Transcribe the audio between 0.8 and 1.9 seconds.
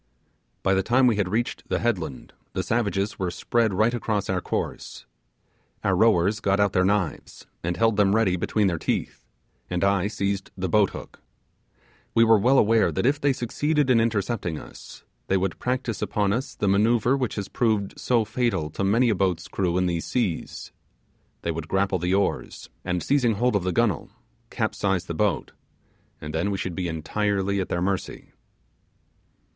time we had reached the